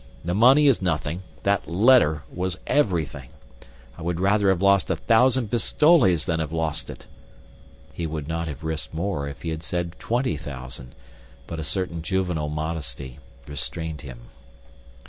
The 0.25 0.33
money 0.33 0.65
is 0.65 0.81
nothing; 0.81 1.21
that 1.43 1.69
letter 1.69 2.23
was 2.33 2.57
everything. 2.65 3.29
I 3.99 4.01
would 4.01 4.19
rather 4.19 4.49
have 4.49 4.59
lost 4.59 4.89
a 4.89 4.95
thousand 4.95 5.51
pistoles 5.51 6.25
than 6.25 6.39
have 6.39 6.51
lost 6.51 6.89
it." 6.89 7.05
He 7.93 8.07
would 8.07 8.27
not 8.27 8.47
have 8.47 8.63
risked 8.63 8.95
more 8.95 9.27
if 9.27 9.43
he 9.43 9.49
had 9.49 9.61
said 9.61 9.95
twenty 9.99 10.37
thousand; 10.37 10.95
but 11.45 11.59
a 11.59 11.63
certain 11.63 12.01
juvenile 12.01 12.49
modesty 12.49 13.19
restrained 13.47 14.01
him. 14.01 14.21